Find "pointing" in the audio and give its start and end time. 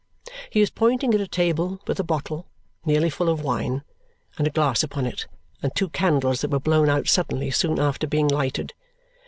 0.71-1.13